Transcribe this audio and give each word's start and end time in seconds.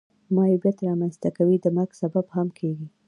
معیوبیت 0.35 0.77
را 0.87 0.93
منځ 0.99 1.15
ته 1.21 1.29
کوي 1.37 1.57
د 1.61 1.65
مرګ 1.77 1.91
سبب 2.01 2.25
هم 2.35 2.47
کیږي. 2.59 2.87